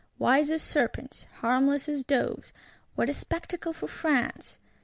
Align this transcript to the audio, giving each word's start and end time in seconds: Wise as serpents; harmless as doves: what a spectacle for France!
Wise 0.17 0.49
as 0.49 0.63
serpents; 0.63 1.27
harmless 1.41 1.87
as 1.87 2.03
doves: 2.03 2.53
what 2.95 3.07
a 3.07 3.13
spectacle 3.13 3.71
for 3.71 3.85
France! 3.87 4.57